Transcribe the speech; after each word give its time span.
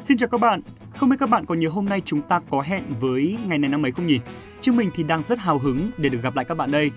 Xin 0.00 0.16
chào 0.16 0.28
các 0.28 0.40
bạn. 0.40 0.60
Không 0.96 1.08
biết 1.08 1.16
các 1.20 1.28
bạn 1.28 1.46
có 1.46 1.54
nhớ 1.54 1.68
hôm 1.68 1.86
nay 1.86 2.02
chúng 2.04 2.22
ta 2.22 2.40
có 2.50 2.60
hẹn 2.60 2.84
với 3.00 3.38
ngày 3.46 3.58
này 3.58 3.70
năm 3.70 3.82
mấy 3.82 3.92
không 3.92 4.06
nhỉ? 4.06 4.20
Chứ 4.60 4.72
mình 4.72 4.90
thì 4.94 5.02
đang 5.02 5.22
rất 5.22 5.38
hào 5.38 5.58
hứng 5.58 5.90
để 5.96 6.08
được 6.08 6.18
gặp 6.22 6.36
lại 6.36 6.44
các 6.44 6.54
bạn 6.54 6.70
đây. 6.70 6.90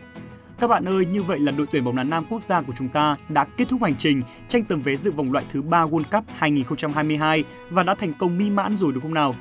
Các 0.59 0.67
bạn 0.67 0.85
ơi, 0.85 1.05
như 1.05 1.23
vậy 1.23 1.39
là 1.39 1.51
đội 1.51 1.67
tuyển 1.71 1.83
bóng 1.83 1.95
đá 1.95 2.03
nam 2.03 2.25
quốc 2.29 2.43
gia 2.43 2.61
của 2.61 2.73
chúng 2.77 2.89
ta 2.89 3.17
đã 3.29 3.43
kết 3.43 3.69
thúc 3.69 3.83
hành 3.83 3.95
trình 3.97 4.21
tranh 4.47 4.63
tấm 4.63 4.81
vé 4.81 4.95
dự 4.95 5.11
vòng 5.11 5.31
loại 5.31 5.45
thứ 5.51 5.61
3 5.61 5.85
World 5.85 6.03
Cup 6.11 6.23
2022 6.35 7.43
và 7.69 7.83
đã 7.83 7.95
thành 7.95 8.13
công 8.19 8.37
mỹ 8.37 8.49
mãn 8.49 8.77
rồi 8.77 8.91
đúng 8.93 9.01
không 9.01 9.13
nào? 9.13 9.35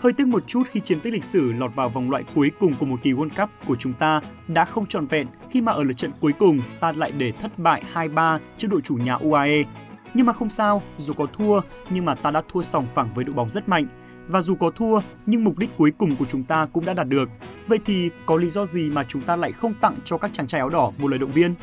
Hơi 0.00 0.12
tiếc 0.12 0.26
một 0.26 0.44
chút 0.46 0.62
khi 0.70 0.80
chiến 0.80 1.00
tích 1.00 1.12
lịch 1.12 1.24
sử 1.24 1.52
lọt 1.52 1.74
vào 1.74 1.88
vòng 1.88 2.10
loại 2.10 2.24
cuối 2.34 2.50
cùng 2.60 2.74
của 2.80 2.86
một 2.86 3.00
kỳ 3.02 3.12
World 3.12 3.36
Cup 3.36 3.50
của 3.66 3.76
chúng 3.76 3.92
ta 3.92 4.20
đã 4.48 4.64
không 4.64 4.86
trọn 4.86 5.06
vẹn 5.06 5.26
khi 5.50 5.60
mà 5.60 5.72
ở 5.72 5.84
lượt 5.84 5.96
trận 5.96 6.12
cuối 6.20 6.32
cùng 6.38 6.60
ta 6.80 6.92
lại 6.92 7.12
để 7.18 7.32
thất 7.32 7.58
bại 7.58 7.82
2-3 7.94 8.38
trước 8.56 8.68
đội 8.70 8.80
chủ 8.80 8.94
nhà 8.94 9.14
UAE. 9.14 9.64
Nhưng 10.14 10.26
mà 10.26 10.32
không 10.32 10.50
sao, 10.50 10.82
dù 10.98 11.14
có 11.14 11.26
thua 11.38 11.60
nhưng 11.90 12.04
mà 12.04 12.14
ta 12.14 12.30
đã 12.30 12.42
thua 12.52 12.62
sòng 12.62 12.86
phẳng 12.94 13.14
với 13.14 13.24
đội 13.24 13.34
bóng 13.34 13.50
rất 13.50 13.68
mạnh. 13.68 13.86
Và 14.28 14.40
dù 14.40 14.54
có 14.54 14.70
thua 14.70 15.00
nhưng 15.26 15.44
mục 15.44 15.58
đích 15.58 15.70
cuối 15.78 15.92
cùng 15.98 16.16
của 16.16 16.24
chúng 16.28 16.42
ta 16.42 16.66
cũng 16.72 16.84
đã 16.84 16.94
đạt 16.94 17.08
được. 17.08 17.28
Vậy 17.66 17.78
thì 17.84 18.10
có 18.26 18.36
lý 18.36 18.50
do 18.50 18.66
gì 18.66 18.90
mà 18.90 19.04
chúng 19.08 19.22
ta 19.22 19.36
lại 19.36 19.52
không 19.52 19.74
tặng 19.74 19.96
cho 20.04 20.18
các 20.18 20.32
chàng 20.32 20.46
trai 20.46 20.58
áo 20.58 20.68
đỏ 20.68 20.92
một 20.98 21.08
lời 21.08 21.18
động 21.18 21.32
viên? 21.32 21.54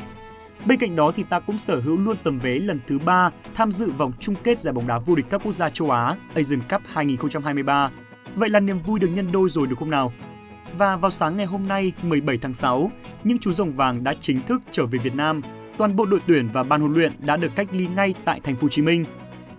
Bên 0.66 0.78
cạnh 0.78 0.96
đó 0.96 1.12
thì 1.14 1.22
ta 1.22 1.40
cũng 1.40 1.58
sở 1.58 1.80
hữu 1.80 1.96
luôn 1.96 2.16
tấm 2.24 2.38
vé 2.38 2.54
lần 2.54 2.80
thứ 2.86 2.98
3 2.98 3.30
tham 3.54 3.72
dự 3.72 3.90
vòng 3.90 4.12
chung 4.18 4.34
kết 4.44 4.58
giải 4.58 4.74
bóng 4.74 4.86
đá 4.86 4.98
vô 4.98 5.14
địch 5.14 5.26
các 5.30 5.40
quốc 5.44 5.52
gia 5.52 5.70
châu 5.70 5.90
Á 5.90 6.16
Asian 6.34 6.60
Cup 6.70 6.82
2023 6.86 7.90
Vậy 8.34 8.50
là 8.50 8.60
niềm 8.60 8.78
vui 8.78 9.00
được 9.00 9.08
nhân 9.08 9.32
đôi 9.32 9.48
rồi 9.48 9.66
được 9.66 9.76
không 9.78 9.90
nào? 9.90 10.12
Và 10.78 10.96
vào 10.96 11.10
sáng 11.10 11.36
ngày 11.36 11.46
hôm 11.46 11.68
nay 11.68 11.92
17 12.02 12.38
tháng 12.38 12.54
6, 12.54 12.90
những 13.24 13.38
chú 13.38 13.52
rồng 13.52 13.72
vàng 13.72 14.04
đã 14.04 14.14
chính 14.20 14.42
thức 14.42 14.62
trở 14.70 14.86
về 14.86 14.98
Việt 14.98 15.14
Nam. 15.14 15.40
Toàn 15.78 15.96
bộ 15.96 16.06
đội 16.06 16.20
tuyển 16.26 16.48
và 16.52 16.62
ban 16.62 16.80
huấn 16.80 16.92
luyện 16.92 17.12
đã 17.18 17.36
được 17.36 17.52
cách 17.56 17.68
ly 17.72 17.86
ngay 17.96 18.14
tại 18.24 18.40
thành 18.44 18.56
phố 18.56 18.62
Hồ 18.62 18.68
Chí 18.68 18.82
Minh. 18.82 19.04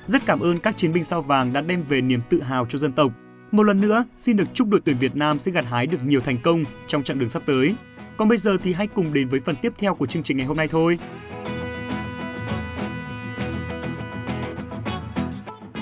Rất 0.05 0.25
cảm 0.25 0.39
ơn 0.39 0.59
các 0.59 0.77
chiến 0.77 0.93
binh 0.93 1.03
sao 1.03 1.21
vàng 1.21 1.53
đã 1.53 1.61
đem 1.61 1.83
về 1.83 2.01
niềm 2.01 2.21
tự 2.29 2.41
hào 2.41 2.65
cho 2.69 2.79
dân 2.79 2.91
tộc. 2.91 3.11
Một 3.51 3.63
lần 3.63 3.81
nữa, 3.81 4.05
xin 4.17 4.37
được 4.37 4.53
chúc 4.53 4.67
đội 4.67 4.81
tuyển 4.85 4.97
Việt 4.97 5.15
Nam 5.15 5.39
sẽ 5.39 5.51
gặt 5.51 5.65
hái 5.65 5.87
được 5.87 6.03
nhiều 6.03 6.21
thành 6.21 6.37
công 6.43 6.63
trong 6.87 7.03
chặng 7.03 7.19
đường 7.19 7.29
sắp 7.29 7.43
tới. 7.45 7.75
Còn 8.17 8.29
bây 8.29 8.37
giờ 8.37 8.57
thì 8.63 8.73
hãy 8.73 8.87
cùng 8.87 9.13
đến 9.13 9.27
với 9.27 9.39
phần 9.39 9.55
tiếp 9.61 9.73
theo 9.77 9.95
của 9.95 10.05
chương 10.05 10.23
trình 10.23 10.37
ngày 10.37 10.45
hôm 10.45 10.57
nay 10.57 10.67
thôi. 10.67 10.97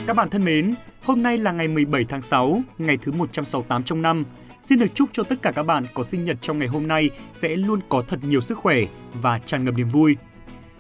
Các 0.08 0.16
bạn 0.16 0.30
thân 0.30 0.46
mến, 0.46 0.76
Hôm 1.02 1.24
nay 1.24 1.38
là 1.38 1.52
ngày 1.52 1.68
17 1.68 2.06
tháng 2.10 2.22
6, 2.22 2.62
ngày 2.78 2.98
thứ 3.02 3.12
168 3.12 3.84
trong 3.84 4.02
năm. 4.02 4.24
Xin 4.62 4.80
được 4.80 4.96
chúc 4.96 5.10
cho 5.12 5.24
tất 5.24 5.42
cả 5.42 5.52
các 5.52 5.64
bạn 5.64 5.86
có 5.94 6.04
sinh 6.04 6.24
nhật 6.24 6.38
trong 6.42 6.60
ngày 6.60 6.68
hôm 6.68 6.88
nay 6.88 7.10
sẽ 7.34 7.56
luôn 7.56 7.80
có 7.90 8.04
thật 8.08 8.20
nhiều 8.24 8.42
sức 8.42 8.58
khỏe 8.58 8.78
và 9.14 9.40
tràn 9.40 9.66
ngập 9.66 9.76
niềm 9.76 9.88
vui. 9.90 10.16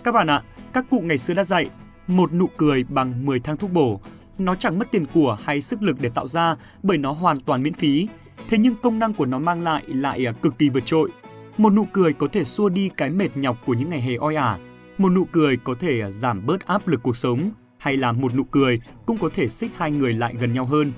Các 0.03 0.11
bạn 0.11 0.27
ạ, 0.27 0.43
các 0.73 0.85
cụ 0.89 0.99
ngày 0.99 1.17
xưa 1.17 1.33
đã 1.33 1.43
dạy, 1.43 1.69
một 2.07 2.33
nụ 2.33 2.47
cười 2.57 2.83
bằng 2.83 3.25
10 3.25 3.39
thang 3.39 3.57
thuốc 3.57 3.71
bổ. 3.71 4.01
Nó 4.37 4.55
chẳng 4.55 4.79
mất 4.79 4.91
tiền 4.91 5.05
của 5.13 5.37
hay 5.43 5.61
sức 5.61 5.81
lực 5.81 5.97
để 5.99 6.09
tạo 6.09 6.27
ra 6.27 6.55
bởi 6.83 6.97
nó 6.97 7.11
hoàn 7.11 7.39
toàn 7.39 7.63
miễn 7.63 7.73
phí. 7.73 8.07
Thế 8.49 8.57
nhưng 8.57 8.75
công 8.75 8.99
năng 8.99 9.13
của 9.13 9.25
nó 9.25 9.39
mang 9.39 9.63
lại 9.63 9.83
lại 9.87 10.25
à, 10.25 10.31
cực 10.31 10.57
kỳ 10.57 10.69
vượt 10.69 10.85
trội. 10.85 11.09
Một 11.57 11.73
nụ 11.73 11.85
cười 11.93 12.13
có 12.13 12.27
thể 12.31 12.43
xua 12.43 12.69
đi 12.69 12.89
cái 12.97 13.09
mệt 13.09 13.37
nhọc 13.37 13.57
của 13.65 13.73
những 13.73 13.89
ngày 13.89 14.01
hè 14.01 14.15
oi 14.15 14.35
ả. 14.35 14.57
Một 14.97 15.09
nụ 15.09 15.25
cười 15.31 15.57
có 15.57 15.75
thể 15.79 16.01
à, 16.01 16.11
giảm 16.11 16.45
bớt 16.45 16.65
áp 16.65 16.87
lực 16.87 17.03
cuộc 17.03 17.17
sống 17.17 17.51
hay 17.77 17.97
là 17.97 18.11
một 18.11 18.35
nụ 18.35 18.43
cười 18.43 18.79
cũng 19.05 19.17
có 19.17 19.29
thể 19.33 19.47
xích 19.47 19.71
hai 19.77 19.91
người 19.91 20.13
lại 20.13 20.35
gần 20.39 20.53
nhau 20.53 20.65
hơn. 20.65 20.91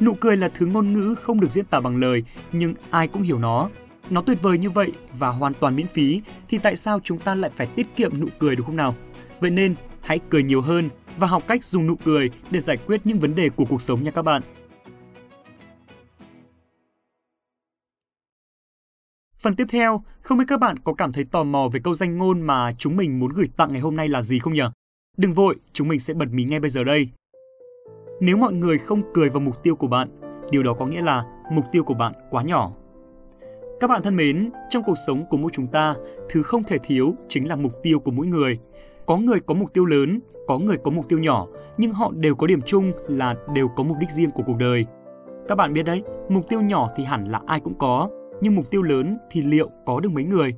Nụ 0.00 0.14
cười 0.14 0.36
là 0.36 0.48
thứ 0.54 0.66
ngôn 0.66 0.92
ngữ 0.92 1.14
không 1.22 1.40
được 1.40 1.50
diễn 1.50 1.64
tả 1.64 1.80
bằng 1.80 1.96
lời, 1.96 2.22
nhưng 2.52 2.74
ai 2.90 3.08
cũng 3.08 3.22
hiểu 3.22 3.38
nó. 3.38 3.68
Nó 4.10 4.22
tuyệt 4.22 4.38
vời 4.42 4.58
như 4.58 4.70
vậy 4.70 4.92
và 5.18 5.28
hoàn 5.28 5.52
toàn 5.54 5.76
miễn 5.76 5.86
phí 5.86 6.22
thì 6.48 6.58
tại 6.58 6.76
sao 6.76 7.00
chúng 7.04 7.18
ta 7.18 7.34
lại 7.34 7.50
phải 7.54 7.66
tiết 7.66 7.86
kiệm 7.96 8.20
nụ 8.20 8.26
cười 8.38 8.56
đúng 8.56 8.66
không 8.66 8.76
nào? 8.76 8.94
Vậy 9.40 9.50
nên 9.50 9.74
hãy 10.00 10.20
cười 10.30 10.42
nhiều 10.42 10.60
hơn 10.60 10.88
và 11.18 11.26
học 11.26 11.42
cách 11.48 11.64
dùng 11.64 11.86
nụ 11.86 11.96
cười 12.04 12.30
để 12.50 12.60
giải 12.60 12.76
quyết 12.76 13.00
những 13.04 13.18
vấn 13.18 13.34
đề 13.34 13.48
của 13.48 13.64
cuộc 13.64 13.82
sống 13.82 14.02
nha 14.02 14.10
các 14.10 14.22
bạn. 14.22 14.42
Phần 19.38 19.56
tiếp 19.56 19.66
theo, 19.68 20.02
không 20.20 20.38
biết 20.38 20.44
các 20.48 20.60
bạn 20.60 20.78
có 20.78 20.94
cảm 20.94 21.12
thấy 21.12 21.24
tò 21.24 21.44
mò 21.44 21.68
về 21.72 21.80
câu 21.84 21.94
danh 21.94 22.18
ngôn 22.18 22.40
mà 22.40 22.72
chúng 22.72 22.96
mình 22.96 23.20
muốn 23.20 23.32
gửi 23.32 23.46
tặng 23.56 23.72
ngày 23.72 23.80
hôm 23.80 23.96
nay 23.96 24.08
là 24.08 24.22
gì 24.22 24.38
không 24.38 24.54
nhỉ? 24.54 24.62
Đừng 25.16 25.34
vội, 25.34 25.56
chúng 25.72 25.88
mình 25.88 26.00
sẽ 26.00 26.14
bật 26.14 26.28
mí 26.32 26.44
ngay 26.44 26.60
bây 26.60 26.70
giờ 26.70 26.84
đây. 26.84 27.08
Nếu 28.20 28.36
mọi 28.36 28.52
người 28.52 28.78
không 28.78 29.02
cười 29.14 29.28
vào 29.28 29.40
mục 29.40 29.62
tiêu 29.62 29.76
của 29.76 29.86
bạn, 29.86 30.08
điều 30.50 30.62
đó 30.62 30.74
có 30.78 30.86
nghĩa 30.86 31.02
là 31.02 31.24
mục 31.52 31.64
tiêu 31.72 31.84
của 31.84 31.94
bạn 31.94 32.12
quá 32.30 32.42
nhỏ. 32.42 32.72
Các 33.82 33.88
bạn 33.88 34.02
thân 34.02 34.16
mến, 34.16 34.50
trong 34.68 34.82
cuộc 34.82 34.94
sống 35.06 35.24
của 35.30 35.36
mỗi 35.36 35.50
chúng 35.54 35.66
ta, 35.66 35.94
thứ 36.30 36.42
không 36.42 36.62
thể 36.64 36.78
thiếu 36.78 37.14
chính 37.28 37.48
là 37.48 37.56
mục 37.56 37.72
tiêu 37.82 37.98
của 37.98 38.10
mỗi 38.10 38.26
người. 38.26 38.58
Có 39.06 39.16
người 39.16 39.40
có 39.40 39.54
mục 39.54 39.72
tiêu 39.72 39.84
lớn, 39.84 40.20
có 40.46 40.58
người 40.58 40.76
có 40.84 40.90
mục 40.90 41.08
tiêu 41.08 41.18
nhỏ, 41.18 41.46
nhưng 41.78 41.92
họ 41.92 42.12
đều 42.16 42.34
có 42.34 42.46
điểm 42.46 42.60
chung 42.66 42.92
là 43.08 43.34
đều 43.54 43.68
có 43.76 43.84
mục 43.84 43.96
đích 44.00 44.10
riêng 44.10 44.30
của 44.30 44.42
cuộc 44.46 44.56
đời. 44.58 44.84
Các 45.48 45.54
bạn 45.54 45.72
biết 45.72 45.82
đấy, 45.82 46.02
mục 46.28 46.48
tiêu 46.48 46.60
nhỏ 46.60 46.90
thì 46.96 47.04
hẳn 47.04 47.24
là 47.24 47.40
ai 47.46 47.60
cũng 47.60 47.78
có, 47.78 48.08
nhưng 48.40 48.54
mục 48.54 48.70
tiêu 48.70 48.82
lớn 48.82 49.18
thì 49.30 49.42
liệu 49.42 49.70
có 49.86 50.00
được 50.00 50.12
mấy 50.12 50.24
người? 50.24 50.54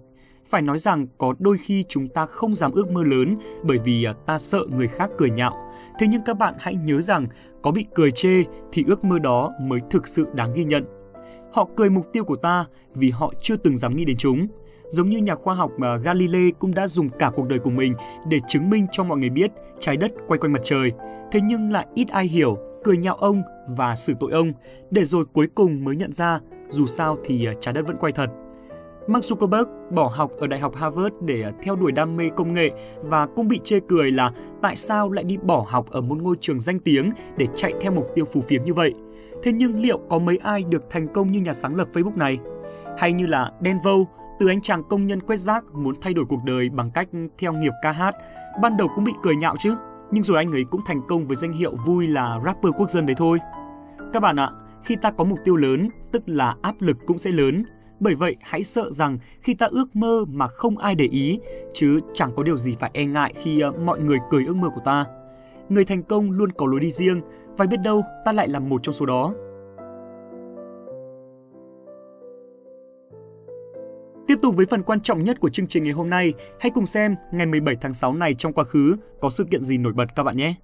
Phải 0.46 0.62
nói 0.62 0.78
rằng 0.78 1.06
có 1.18 1.34
đôi 1.38 1.58
khi 1.58 1.84
chúng 1.88 2.08
ta 2.08 2.26
không 2.26 2.54
dám 2.54 2.72
ước 2.72 2.90
mơ 2.90 3.04
lớn 3.04 3.36
bởi 3.62 3.78
vì 3.84 4.04
à, 4.04 4.12
ta 4.26 4.38
sợ 4.38 4.60
người 4.70 4.88
khác 4.88 5.10
cười 5.18 5.30
nhạo. 5.30 5.72
Thế 5.98 6.06
nhưng 6.06 6.22
các 6.24 6.38
bạn 6.38 6.54
hãy 6.58 6.74
nhớ 6.74 7.00
rằng 7.00 7.26
có 7.62 7.70
bị 7.70 7.86
cười 7.94 8.10
chê 8.10 8.42
thì 8.72 8.84
ước 8.86 9.04
mơ 9.04 9.18
đó 9.18 9.52
mới 9.60 9.80
thực 9.90 10.08
sự 10.08 10.26
đáng 10.34 10.50
ghi 10.54 10.64
nhận. 10.64 10.93
Họ 11.54 11.68
cười 11.76 11.90
mục 11.90 12.06
tiêu 12.12 12.24
của 12.24 12.36
ta 12.36 12.64
vì 12.94 13.10
họ 13.10 13.32
chưa 13.38 13.56
từng 13.56 13.78
dám 13.78 13.96
nghĩ 13.96 14.04
đến 14.04 14.16
chúng. 14.16 14.46
Giống 14.88 15.06
như 15.06 15.18
nhà 15.18 15.34
khoa 15.34 15.54
học 15.54 15.70
mà 15.78 15.96
Galilei 15.96 16.50
cũng 16.58 16.74
đã 16.74 16.86
dùng 16.88 17.08
cả 17.08 17.30
cuộc 17.36 17.48
đời 17.48 17.58
của 17.58 17.70
mình 17.70 17.94
để 18.28 18.40
chứng 18.48 18.70
minh 18.70 18.86
cho 18.92 19.04
mọi 19.04 19.18
người 19.18 19.30
biết 19.30 19.50
trái 19.80 19.96
đất 19.96 20.12
quay 20.26 20.38
quanh 20.38 20.52
mặt 20.52 20.60
trời. 20.64 20.92
Thế 21.32 21.40
nhưng 21.44 21.72
lại 21.72 21.86
ít 21.94 22.08
ai 22.08 22.26
hiểu, 22.26 22.58
cười 22.84 22.96
nhạo 22.96 23.14
ông 23.16 23.42
và 23.76 23.94
xử 23.94 24.14
tội 24.20 24.32
ông, 24.32 24.52
để 24.90 25.04
rồi 25.04 25.24
cuối 25.32 25.46
cùng 25.54 25.84
mới 25.84 25.96
nhận 25.96 26.12
ra 26.12 26.40
dù 26.68 26.86
sao 26.86 27.18
thì 27.24 27.46
à, 27.46 27.52
trái 27.60 27.74
đất 27.74 27.86
vẫn 27.86 27.96
quay 27.96 28.12
thật. 28.12 28.26
Mark 29.06 29.24
Zuckerberg 29.24 29.66
bỏ 29.90 30.12
học 30.14 30.30
ở 30.38 30.46
Đại 30.46 30.60
học 30.60 30.74
Harvard 30.74 31.14
để 31.20 31.42
à, 31.42 31.52
theo 31.62 31.76
đuổi 31.76 31.92
đam 31.92 32.16
mê 32.16 32.30
công 32.36 32.54
nghệ 32.54 32.70
và 33.02 33.26
cũng 33.26 33.48
bị 33.48 33.60
chê 33.64 33.80
cười 33.88 34.10
là 34.10 34.32
tại 34.62 34.76
sao 34.76 35.10
lại 35.10 35.24
đi 35.24 35.36
bỏ 35.36 35.66
học 35.68 35.90
ở 35.90 36.00
một 36.00 36.18
ngôi 36.22 36.36
trường 36.40 36.60
danh 36.60 36.78
tiếng 36.78 37.10
để 37.36 37.46
chạy 37.54 37.74
theo 37.80 37.92
mục 37.92 38.06
tiêu 38.14 38.24
phù 38.24 38.40
phiếm 38.40 38.64
như 38.64 38.74
vậy. 38.74 38.94
Thế 39.44 39.52
nhưng 39.52 39.80
liệu 39.80 39.98
có 40.10 40.18
mấy 40.18 40.36
ai 40.36 40.64
được 40.64 40.90
thành 40.90 41.08
công 41.08 41.32
như 41.32 41.40
nhà 41.40 41.54
sáng 41.54 41.76
lập 41.76 41.88
Facebook 41.92 42.16
này? 42.16 42.38
Hay 42.98 43.12
như 43.12 43.26
là 43.26 43.50
Dan 43.64 43.78
Vâu, 43.84 44.06
từ 44.38 44.48
anh 44.48 44.60
chàng 44.60 44.82
công 44.88 45.06
nhân 45.06 45.20
quét 45.20 45.36
rác 45.36 45.64
muốn 45.74 45.94
thay 46.00 46.14
đổi 46.14 46.24
cuộc 46.28 46.40
đời 46.44 46.68
bằng 46.68 46.90
cách 46.90 47.08
theo 47.38 47.52
nghiệp 47.52 47.72
ca 47.82 47.92
hát, 47.92 48.14
ban 48.62 48.76
đầu 48.76 48.88
cũng 48.94 49.04
bị 49.04 49.12
cười 49.22 49.36
nhạo 49.36 49.56
chứ, 49.58 49.74
nhưng 50.10 50.22
rồi 50.22 50.36
anh 50.38 50.52
ấy 50.52 50.64
cũng 50.70 50.80
thành 50.86 51.00
công 51.08 51.26
với 51.26 51.36
danh 51.36 51.52
hiệu 51.52 51.76
vui 51.86 52.06
là 52.06 52.40
rapper 52.44 52.72
quốc 52.76 52.90
dân 52.90 53.06
đấy 53.06 53.14
thôi. 53.18 53.38
Các 54.12 54.20
bạn 54.20 54.36
ạ, 54.36 54.50
khi 54.84 54.96
ta 54.96 55.10
có 55.10 55.24
mục 55.24 55.38
tiêu 55.44 55.56
lớn, 55.56 55.88
tức 56.12 56.22
là 56.26 56.56
áp 56.62 56.74
lực 56.80 56.96
cũng 57.06 57.18
sẽ 57.18 57.30
lớn, 57.30 57.64
bởi 58.00 58.14
vậy, 58.14 58.36
hãy 58.40 58.64
sợ 58.64 58.90
rằng 58.90 59.18
khi 59.40 59.54
ta 59.54 59.66
ước 59.66 59.96
mơ 59.96 60.24
mà 60.28 60.46
không 60.48 60.78
ai 60.78 60.94
để 60.94 61.04
ý, 61.04 61.40
chứ 61.74 62.00
chẳng 62.14 62.32
có 62.36 62.42
điều 62.42 62.58
gì 62.58 62.76
phải 62.80 62.90
e 62.94 63.04
ngại 63.04 63.34
khi 63.36 63.60
ờ, 63.60 63.72
mọi 63.72 64.00
người 64.00 64.18
cười 64.30 64.44
ước 64.46 64.56
mơ 64.56 64.68
của 64.74 64.82
ta. 64.84 65.04
Người 65.68 65.84
thành 65.84 66.02
công 66.02 66.30
luôn 66.30 66.52
có 66.52 66.66
lối 66.66 66.80
đi 66.80 66.90
riêng, 66.90 67.20
và 67.56 67.66
biết 67.66 67.80
đâu 67.84 68.02
ta 68.24 68.32
lại 68.32 68.48
là 68.48 68.58
một 68.58 68.82
trong 68.82 68.92
số 68.92 69.06
đó. 69.06 69.34
Tiếp 74.26 74.34
tục 74.42 74.56
với 74.56 74.66
phần 74.66 74.82
quan 74.82 75.00
trọng 75.00 75.24
nhất 75.24 75.40
của 75.40 75.50
chương 75.50 75.66
trình 75.66 75.84
ngày 75.84 75.92
hôm 75.92 76.10
nay, 76.10 76.32
hãy 76.60 76.70
cùng 76.74 76.86
xem 76.86 77.14
ngày 77.32 77.46
17 77.46 77.76
tháng 77.80 77.94
6 77.94 78.14
này 78.14 78.34
trong 78.34 78.52
quá 78.52 78.64
khứ 78.64 78.96
có 79.20 79.30
sự 79.30 79.44
kiện 79.50 79.62
gì 79.62 79.78
nổi 79.78 79.92
bật 79.92 80.06
các 80.16 80.22
bạn 80.22 80.36
nhé. 80.36 80.54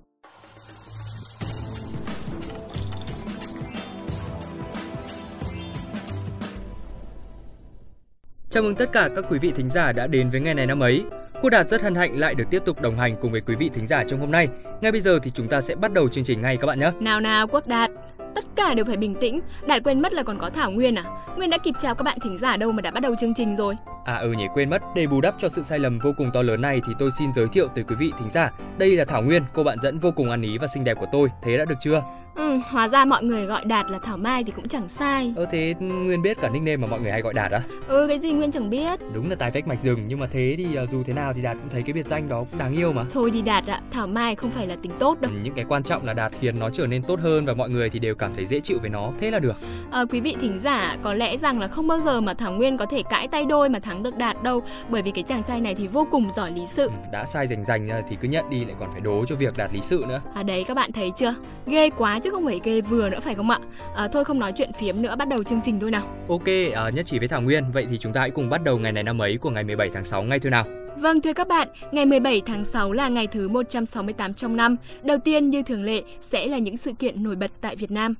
Chào 8.50 8.62
mừng 8.62 8.74
tất 8.74 8.92
cả 8.92 9.08
các 9.16 9.24
quý 9.30 9.38
vị 9.38 9.52
thính 9.56 9.70
giả 9.70 9.92
đã 9.92 10.06
đến 10.06 10.30
với 10.30 10.40
ngày 10.40 10.54
này 10.54 10.66
năm 10.66 10.80
ấy. 10.80 11.04
Cô 11.42 11.50
Đạt 11.50 11.68
rất 11.68 11.82
hân 11.82 11.94
hạnh 11.94 12.18
lại 12.18 12.34
được 12.34 12.44
tiếp 12.50 12.62
tục 12.64 12.80
đồng 12.80 12.96
hành 12.96 13.16
cùng 13.20 13.32
với 13.32 13.40
quý 13.40 13.54
vị 13.54 13.70
thính 13.74 13.86
giả 13.86 14.04
trong 14.04 14.20
hôm 14.20 14.30
nay. 14.30 14.48
Ngay 14.80 14.92
bây 14.92 15.00
giờ 15.00 15.18
thì 15.22 15.30
chúng 15.30 15.48
ta 15.48 15.60
sẽ 15.60 15.74
bắt 15.74 15.92
đầu 15.92 16.08
chương 16.08 16.24
trình 16.24 16.42
ngay 16.42 16.56
các 16.56 16.66
bạn 16.66 16.80
nhé. 16.80 16.90
Nào 17.00 17.20
nào 17.20 17.46
Quốc 17.46 17.66
Đạt, 17.66 17.90
tất 18.34 18.44
cả 18.56 18.74
đều 18.74 18.84
phải 18.84 18.96
bình 18.96 19.14
tĩnh. 19.14 19.40
Đạt 19.66 19.82
quên 19.84 20.02
mất 20.02 20.12
là 20.12 20.22
còn 20.22 20.38
có 20.38 20.50
Thảo 20.50 20.70
Nguyên 20.70 20.94
à? 20.94 21.04
Nguyên 21.36 21.50
đã 21.50 21.58
kịp 21.58 21.74
chào 21.78 21.94
các 21.94 22.02
bạn 22.02 22.18
thính 22.22 22.38
giả 22.38 22.56
đâu 22.56 22.72
mà 22.72 22.82
đã 22.82 22.90
bắt 22.90 23.00
đầu 23.00 23.14
chương 23.20 23.34
trình 23.34 23.56
rồi. 23.56 23.76
À 24.04 24.16
ừ 24.16 24.32
nhỉ 24.32 24.46
quên 24.54 24.70
mất, 24.70 24.82
để 24.94 25.06
bù 25.06 25.20
đắp 25.20 25.34
cho 25.38 25.48
sự 25.48 25.62
sai 25.62 25.78
lầm 25.78 25.98
vô 25.98 26.12
cùng 26.16 26.30
to 26.34 26.42
lớn 26.42 26.60
này 26.60 26.80
thì 26.86 26.92
tôi 26.98 27.10
xin 27.18 27.32
giới 27.32 27.46
thiệu 27.52 27.68
tới 27.68 27.84
quý 27.88 27.96
vị 27.98 28.12
thính 28.18 28.30
giả. 28.30 28.50
Đây 28.78 28.96
là 28.96 29.04
Thảo 29.04 29.22
Nguyên, 29.22 29.42
cô 29.54 29.64
bạn 29.64 29.78
dẫn 29.82 29.98
vô 29.98 30.10
cùng 30.16 30.30
ăn 30.30 30.42
ý 30.42 30.58
và 30.58 30.66
xinh 30.66 30.84
đẹp 30.84 30.94
của 31.00 31.06
tôi. 31.12 31.28
Thế 31.42 31.56
đã 31.56 31.64
được 31.64 31.74
chưa? 31.80 32.02
Ừ, 32.40 32.58
hóa 32.70 32.88
ra 32.88 33.04
mọi 33.04 33.24
người 33.24 33.46
gọi 33.46 33.64
Đạt 33.64 33.90
là 33.90 33.98
Thảo 33.98 34.16
Mai 34.16 34.44
thì 34.44 34.52
cũng 34.56 34.68
chẳng 34.68 34.88
sai. 34.88 35.32
Ơ 35.36 35.46
thế 35.50 35.74
Nguyên 35.80 36.22
biết 36.22 36.36
cả 36.40 36.48
nickname 36.48 36.76
mà 36.76 36.86
mọi 36.86 37.00
người 37.00 37.10
hay 37.10 37.22
gọi 37.22 37.34
Đạt 37.34 37.52
á? 37.52 37.60
Ừ, 37.88 38.06
cái 38.08 38.18
gì 38.18 38.32
Nguyên 38.32 38.50
chẳng 38.50 38.70
biết. 38.70 39.00
Đúng 39.12 39.30
là 39.30 39.36
tài 39.36 39.50
phách 39.50 39.66
mạch 39.66 39.80
rừng, 39.80 40.04
nhưng 40.08 40.18
mà 40.18 40.26
thế 40.30 40.54
thì 40.56 40.66
uh, 40.82 40.88
dù 40.88 41.02
thế 41.02 41.12
nào 41.12 41.32
thì 41.32 41.42
Đạt 41.42 41.56
cũng 41.60 41.68
thấy 41.70 41.82
cái 41.82 41.92
biệt 41.92 42.06
danh 42.06 42.28
đó 42.28 42.44
cũng 42.50 42.58
đáng 42.58 42.72
yêu 42.72 42.92
mà. 42.92 43.04
Thôi 43.12 43.30
đi 43.30 43.42
Đạt 43.42 43.66
ạ, 43.66 43.80
Thảo 43.90 44.06
Mai 44.06 44.34
không 44.34 44.50
phải 44.50 44.66
là 44.66 44.76
tính 44.82 44.92
tốt 44.98 45.20
đâu. 45.20 45.32
Ừ, 45.34 45.38
những 45.42 45.54
cái 45.54 45.64
quan 45.68 45.82
trọng 45.82 46.06
là 46.06 46.12
Đạt 46.12 46.32
khiến 46.40 46.58
nó 46.58 46.70
trở 46.70 46.86
nên 46.86 47.02
tốt 47.02 47.20
hơn 47.20 47.46
và 47.46 47.54
mọi 47.54 47.70
người 47.70 47.90
thì 47.90 47.98
đều 47.98 48.14
cảm 48.14 48.34
thấy 48.34 48.46
dễ 48.46 48.60
chịu 48.60 48.78
với 48.80 48.90
nó, 48.90 49.12
thế 49.20 49.30
là 49.30 49.38
được. 49.38 49.60
À, 49.90 50.04
quý 50.10 50.20
vị 50.20 50.36
thính 50.40 50.58
giả 50.58 50.96
có 51.02 51.14
lẽ 51.14 51.36
rằng 51.36 51.60
là 51.60 51.68
không 51.68 51.86
bao 51.86 52.00
giờ 52.04 52.20
mà 52.20 52.34
Thảo 52.34 52.52
Nguyên 52.52 52.78
có 52.78 52.86
thể 52.86 53.02
cãi 53.10 53.28
tay 53.28 53.44
đôi 53.44 53.68
mà 53.68 53.78
thắng 53.78 54.02
được 54.02 54.16
Đạt 54.16 54.42
đâu, 54.42 54.62
bởi 54.88 55.02
vì 55.02 55.10
cái 55.10 55.24
chàng 55.24 55.42
trai 55.42 55.60
này 55.60 55.74
thì 55.74 55.86
vô 55.86 56.06
cùng 56.10 56.30
giỏi 56.34 56.50
lý 56.50 56.66
sự. 56.66 56.86
Ừ, 56.86 56.92
đã 57.12 57.24
sai 57.26 57.46
rành 57.46 57.64
rành 57.64 57.88
thì 58.08 58.16
cứ 58.20 58.28
nhận 58.28 58.50
đi 58.50 58.64
lại 58.64 58.74
còn 58.80 58.90
phải 58.92 59.00
đố 59.00 59.24
cho 59.28 59.36
việc 59.36 59.56
Đạt 59.56 59.74
lý 59.74 59.80
sự 59.80 60.04
nữa. 60.08 60.20
À 60.34 60.42
đấy 60.42 60.64
các 60.68 60.74
bạn 60.74 60.92
thấy 60.92 61.12
chưa? 61.16 61.34
Ghê 61.66 61.90
quá 61.90 62.18
chứ 62.18 62.29
chứ 62.30 62.34
không 62.34 62.44
phải 62.44 62.60
ghê 62.64 62.80
vừa 62.80 63.10
nữa 63.10 63.20
phải 63.20 63.34
không 63.34 63.50
ạ? 63.50 63.58
À, 63.94 64.08
thôi 64.08 64.24
không 64.24 64.38
nói 64.38 64.52
chuyện 64.56 64.72
phiếm 64.72 65.02
nữa, 65.02 65.16
bắt 65.16 65.28
đầu 65.28 65.44
chương 65.44 65.60
trình 65.64 65.80
thôi 65.80 65.90
nào. 65.90 66.02
Ok, 66.28 66.42
uh, 66.42 66.94
nhất 66.94 67.06
trí 67.06 67.18
với 67.18 67.28
Thảo 67.28 67.40
Nguyên. 67.40 67.64
Vậy 67.72 67.86
thì 67.90 67.98
chúng 67.98 68.12
ta 68.12 68.20
hãy 68.20 68.30
cùng 68.30 68.50
bắt 68.50 68.64
đầu 68.64 68.78
ngày 68.78 68.92
này 68.92 69.02
năm 69.02 69.22
ấy 69.22 69.38
của 69.40 69.50
ngày 69.50 69.64
17 69.64 69.90
tháng 69.94 70.04
6 70.04 70.22
ngay 70.22 70.38
thôi 70.38 70.50
nào. 70.50 70.64
Vâng 70.96 71.20
thưa 71.20 71.32
các 71.32 71.48
bạn, 71.48 71.68
ngày 71.92 72.06
17 72.06 72.42
tháng 72.46 72.64
6 72.64 72.92
là 72.92 73.08
ngày 73.08 73.26
thứ 73.26 73.48
168 73.48 74.34
trong 74.34 74.56
năm. 74.56 74.76
Đầu 75.02 75.18
tiên 75.24 75.50
như 75.50 75.62
thường 75.62 75.84
lệ 75.84 76.02
sẽ 76.20 76.46
là 76.46 76.58
những 76.58 76.76
sự 76.76 76.92
kiện 76.92 77.22
nổi 77.22 77.36
bật 77.36 77.50
tại 77.60 77.76
Việt 77.76 77.90
Nam. 77.90 78.14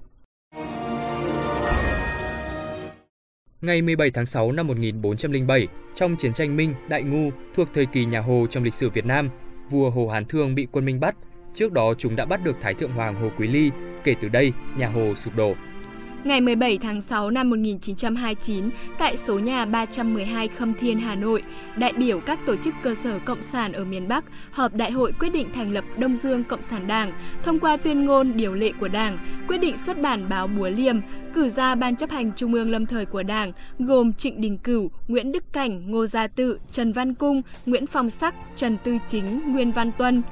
Ngày 3.61 3.83
17 3.83 4.11
tháng 4.11 4.27
6 4.27 4.53
năm 4.53 4.67
1407, 4.67 5.67
trong 5.95 6.17
chiến 6.17 6.33
tranh 6.33 6.57
Minh, 6.57 6.75
Đại 6.89 7.03
Ngu 7.03 7.31
thuộc 7.55 7.69
thời 7.75 7.87
kỳ 7.87 8.05
nhà 8.05 8.21
Hồ 8.21 8.47
trong 8.51 8.65
lịch 8.65 8.75
sử 8.75 8.91
Việt 8.91 9.07
Nam, 9.07 9.31
vua 9.71 9.91
Hồ 9.91 10.09
Hán 10.09 10.25
Thương 10.25 10.55
bị 10.55 10.67
quân 10.73 10.85
Minh 10.85 11.01
bắt. 11.01 11.15
Trước 11.55 11.73
đó 11.73 11.95
chúng 11.99 12.17
đã 12.17 12.25
bắt 12.25 12.45
được 12.45 12.57
Thái 12.61 12.75
Thượng 12.75 12.93
Hoàng 12.93 13.15
Hồ 13.15 13.31
Quý 13.39 13.49
Ly, 13.49 13.71
kể 14.05 14.15
từ 14.21 14.29
đây 14.29 14.53
nhà 14.77 14.89
Hồ 14.89 15.15
sụp 15.15 15.37
đổ. 15.37 15.55
Ngày 16.25 16.41
17 16.41 16.79
tháng 16.79 17.01
6 17.01 17.31
năm 17.31 17.51
1929, 17.51 18.71
tại 18.99 19.17
số 19.17 19.39
nhà 19.39 19.65
312 19.67 20.49
Khâm 20.49 20.75
Thiên, 20.75 20.99
Hà 20.99 21.15
Nội, 21.15 21.43
đại 21.77 21.93
biểu 21.93 22.21
các 22.21 22.47
tổ 22.47 22.57
chức 22.57 22.75
cơ 22.83 22.95
sở 22.95 23.19
cộng 23.19 23.43
sản 23.43 23.73
ở 23.73 23.85
miền 23.85 24.09
Bắc 24.09 24.25
họp 24.53 24.75
đại 24.75 24.91
hội 24.91 25.13
quyết 25.13 25.29
định 25.29 25.49
thành 25.55 25.73
lập 25.73 25.85
Đông 25.99 26.17
Dương 26.17 26.45
Cộng 26.45 26.63
sản 26.63 26.87
Đảng, 26.87 27.13
thông 27.43 27.59
qua 27.59 27.77
tuyên 27.77 28.05
ngôn 28.05 28.37
điều 28.37 28.55
lệ 28.55 28.73
của 28.81 28.89
Đảng, 28.89 29.19
quyết 29.49 29.59
định 29.59 29.79
xuất 29.79 30.03
bản 30.03 30.29
báo 30.29 30.47
Búa 30.47 30.69
Liềm, 30.69 31.01
cử 31.35 31.49
ra 31.49 31.75
ban 31.75 31.97
chấp 31.97 32.11
hành 32.11 32.33
trung 32.37 32.55
ương 32.55 32.71
lâm 32.71 32.87
thời 32.87 33.07
của 33.07 33.23
Đảng 33.23 33.53
gồm 33.79 34.13
Trịnh 34.13 34.41
Đình 34.41 34.59
Cửu, 34.59 34.91
Nguyễn 35.09 35.33
Đức 35.33 35.53
Cảnh, 35.53 35.91
Ngô 35.91 36.07
Gia 36.07 36.27
Tự, 36.27 36.61
Trần 36.71 36.93
Văn 36.93 37.15
Cung, 37.15 37.43
Nguyễn 37.67 37.87
Phong 37.87 38.11
Sắc, 38.11 38.35
Trần 38.57 38.77
Tư 38.85 38.97
Chính, 39.09 39.53
Nguyên 39.53 39.73
Văn 39.73 39.93
Tuân. 39.99 40.23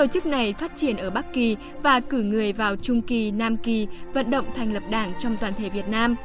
Tổ 0.00 0.06
chức 0.06 0.26
này 0.26 0.54
phát 0.58 0.72
triển 0.74 0.96
ở 0.96 1.10
Bắc 1.10 1.32
Kỳ 1.32 1.56
và 1.82 2.00
cử 2.00 2.22
người 2.22 2.52
vào 2.52 2.76
Trung 2.76 3.02
Kỳ, 3.02 3.30
Nam 3.30 3.56
Kỳ, 3.56 3.88
vận 4.14 4.30
động 4.30 4.46
thành 4.56 4.72
lập 4.72 4.82
đảng 4.90 5.12
trong 5.18 5.36
toàn 5.36 5.52
thể 5.54 5.68
Việt 5.68 5.88
Nam. 5.88 6.16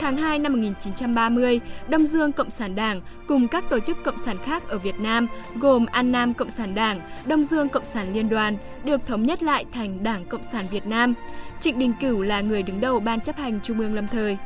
Tháng 0.00 0.16
2 0.16 0.38
năm 0.38 0.52
1930, 0.52 1.60
Đông 1.88 2.06
Dương 2.06 2.32
Cộng 2.32 2.50
sản 2.50 2.74
Đảng 2.74 3.00
cùng 3.28 3.48
các 3.48 3.64
tổ 3.70 3.80
chức 3.80 3.96
cộng 4.04 4.18
sản 4.18 4.36
khác 4.44 4.68
ở 4.68 4.78
Việt 4.78 4.98
Nam 4.98 5.26
gồm 5.54 5.86
An 5.86 6.12
Nam 6.12 6.34
Cộng 6.34 6.50
sản 6.50 6.74
Đảng, 6.74 7.00
Đông 7.26 7.44
Dương 7.44 7.68
Cộng 7.68 7.84
sản 7.84 8.14
Liên 8.14 8.28
đoàn 8.28 8.56
được 8.84 9.06
thống 9.06 9.22
nhất 9.22 9.42
lại 9.42 9.64
thành 9.72 10.02
Đảng 10.02 10.24
Cộng 10.24 10.42
sản 10.42 10.64
Việt 10.70 10.86
Nam. 10.86 11.14
Trịnh 11.60 11.78
Đình 11.78 11.92
Cửu 12.00 12.22
là 12.22 12.40
người 12.40 12.62
đứng 12.62 12.80
đầu 12.80 13.00
Ban 13.00 13.20
chấp 13.20 13.36
hành 13.36 13.60
Trung 13.62 13.80
ương 13.80 13.94
lâm 13.94 14.08
thời. 14.08 14.36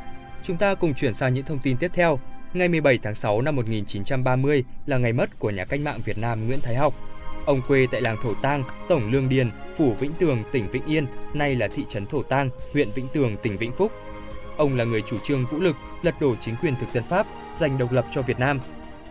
Chúng 0.43 0.57
ta 0.57 0.75
cùng 0.75 0.93
chuyển 0.93 1.13
sang 1.13 1.33
những 1.33 1.45
thông 1.45 1.59
tin 1.59 1.77
tiếp 1.77 1.91
theo. 1.93 2.19
Ngày 2.53 2.67
17 2.67 2.97
tháng 2.97 3.15
6 3.15 3.41
năm 3.41 3.55
1930 3.55 4.63
là 4.85 4.97
ngày 4.97 5.13
mất 5.13 5.39
của 5.39 5.49
nhà 5.49 5.65
cách 5.65 5.79
mạng 5.79 5.99
Việt 6.05 6.17
Nam 6.17 6.47
Nguyễn 6.47 6.59
Thái 6.61 6.75
Học. 6.75 7.10
Ông 7.45 7.61
quê 7.67 7.87
tại 7.91 8.01
làng 8.01 8.17
Thổ 8.23 8.33
Tang, 8.33 8.63
Tổng 8.89 9.11
Lương 9.11 9.29
Điền, 9.29 9.51
phủ 9.77 9.93
Vĩnh 9.99 10.13
Tường, 10.13 10.43
tỉnh 10.51 10.69
Vĩnh 10.69 10.85
Yên, 10.85 11.05
nay 11.33 11.55
là 11.55 11.67
thị 11.67 11.85
trấn 11.89 12.05
Thổ 12.05 12.23
Tang, 12.23 12.49
huyện 12.73 12.91
Vĩnh 12.91 13.07
Tường, 13.07 13.37
tỉnh 13.37 13.57
Vĩnh 13.57 13.71
Phúc. 13.71 13.91
Ông 14.57 14.77
là 14.77 14.83
người 14.83 15.01
chủ 15.01 15.17
trương 15.23 15.45
vũ 15.45 15.59
lực, 15.59 15.75
lật 16.01 16.21
đổ 16.21 16.35
chính 16.39 16.55
quyền 16.61 16.75
thực 16.79 16.89
dân 16.89 17.03
Pháp, 17.09 17.27
giành 17.59 17.77
độc 17.77 17.91
lập 17.91 18.05
cho 18.11 18.21
Việt 18.21 18.39
Nam. 18.39 18.59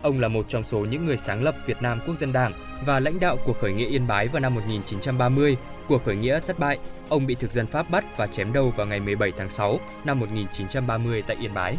Ông 0.01 0.19
là 0.19 0.27
một 0.27 0.45
trong 0.47 0.63
số 0.63 0.79
những 0.79 1.05
người 1.05 1.17
sáng 1.17 1.43
lập 1.43 1.55
Việt 1.65 1.81
Nam 1.81 1.99
Quốc 2.07 2.15
dân 2.15 2.33
Đảng 2.33 2.53
và 2.85 2.99
lãnh 2.99 3.19
đạo 3.19 3.37
cuộc 3.45 3.57
khởi 3.59 3.73
nghĩa 3.73 3.87
Yên 3.87 4.07
Bái 4.07 4.27
vào 4.27 4.39
năm 4.39 4.55
1930. 4.55 5.57
Cuộc 5.87 6.05
khởi 6.05 6.15
nghĩa 6.15 6.39
thất 6.47 6.59
bại, 6.59 6.79
ông 7.09 7.25
bị 7.25 7.35
thực 7.35 7.51
dân 7.51 7.67
Pháp 7.67 7.89
bắt 7.89 8.17
và 8.17 8.27
chém 8.27 8.53
đầu 8.53 8.73
vào 8.77 8.87
ngày 8.87 8.99
17 8.99 9.31
tháng 9.37 9.49
6 9.49 9.79
năm 10.03 10.19
1930 10.19 11.21
tại 11.21 11.37
Yên 11.39 11.53
Bái. 11.53 11.77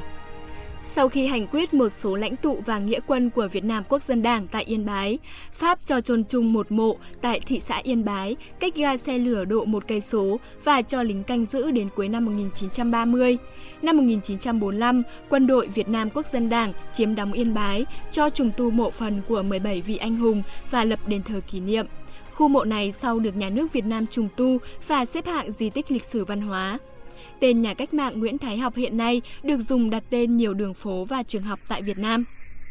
Sau 0.85 1.09
khi 1.09 1.27
hành 1.27 1.47
quyết 1.47 1.75
một 1.75 1.89
số 1.89 2.15
lãnh 2.15 2.37
tụ 2.37 2.59
và 2.67 2.79
nghĩa 2.79 3.01
quân 3.07 3.31
của 3.31 3.49
Việt 3.53 3.65
Nam 3.65 3.85
Quốc 3.89 4.03
dân 4.03 4.23
Đảng 4.23 4.47
tại 4.47 4.65
Yên 4.65 4.87
Bái, 4.87 5.19
Pháp 5.53 5.79
cho 5.85 6.01
chôn 6.01 6.25
chung 6.25 6.53
một 6.53 6.73
mộ 6.73 6.97
tại 7.21 7.41
thị 7.41 7.61
xã 7.61 7.77
Yên 7.77 8.05
Bái, 8.05 8.37
cách 8.59 8.75
ga 8.75 8.97
xe 8.97 9.19
lửa 9.19 9.45
độ 9.45 9.65
một 9.65 9.85
cây 9.89 10.01
số 10.01 10.41
và 10.65 10.83
cho 10.83 11.03
lính 11.03 11.23
canh 11.23 11.47
giữ 11.47 11.71
đến 11.71 11.89
cuối 11.97 12.09
năm 12.09 12.25
1930. 12.25 13.39
Năm 13.83 13.97
1945, 13.97 15.03
quân 15.29 15.47
đội 15.47 15.67
Việt 15.67 15.89
Nam 15.89 16.11
Quốc 16.11 16.27
dân 16.27 16.49
Đảng 16.49 16.73
chiếm 16.93 17.15
đóng 17.15 17.33
Yên 17.33 17.55
Bái, 17.55 17.87
cho 18.11 18.31
trùng 18.31 18.51
tu 18.57 18.71
mộ 18.71 18.91
phần 18.91 19.23
của 19.29 19.43
17 19.43 19.81
vị 19.81 19.97
anh 19.97 20.17
hùng 20.17 20.43
và 20.71 20.85
lập 20.85 21.09
đền 21.09 21.23
thờ 21.23 21.41
kỷ 21.51 21.61
niệm. 21.61 21.87
Khu 22.35 22.49
mộ 22.49 22.65
này 22.65 22.93
sau 22.93 23.19
được 23.19 23.37
nhà 23.37 23.51
nước 23.51 23.73
Việt 23.73 23.85
Nam 23.85 24.07
trùng 24.07 24.29
tu 24.37 24.59
và 24.89 25.05
xếp 25.05 25.27
hạng 25.27 25.53
di 25.53 25.71
tích 25.71 25.91
lịch 25.91 26.05
sử 26.05 26.25
văn 26.25 26.41
hóa. 26.41 26.79
Tên 27.43 27.63
nhà 27.63 27.75
cách 27.75 27.95
mạng 27.95 28.21
Nguyễn 28.21 28.39
Thái 28.39 28.59
Học 28.59 28.75
hiện 28.77 28.97
nay 28.97 29.23
được 29.43 29.61
dùng 29.61 29.91
đặt 29.91 30.03
tên 30.11 30.37
nhiều 30.37 30.55
đường 30.55 30.75
phố 30.75 31.05
và 31.05 31.23
trường 31.23 31.43
học 31.43 31.61
tại 31.69 31.83
Việt 31.83 31.99
Nam. 31.99 32.25